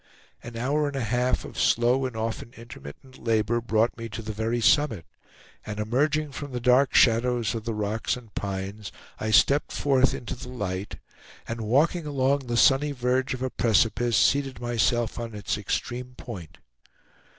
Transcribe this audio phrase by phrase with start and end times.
[0.41, 4.33] An hour and a half of slow and often intermittent labor brought me to the
[4.33, 5.05] very summit;
[5.63, 10.33] and emerging from the dark shadows of the rocks and pines, I stepped forth into
[10.33, 10.97] the light,
[11.47, 16.57] and walking along the sunny verge of a precipice, seated myself on its extreme point.